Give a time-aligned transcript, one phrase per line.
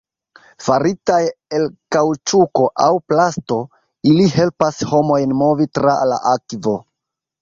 [0.67, 1.17] Faritaj
[1.57, 3.59] el kaŭĉuko aŭ plasto,
[4.13, 6.75] ili helpas homojn movi tra la akvo.